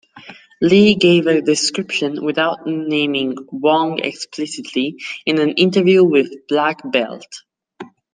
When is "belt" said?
6.91-7.27